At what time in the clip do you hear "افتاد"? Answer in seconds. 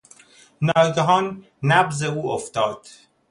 2.31-2.87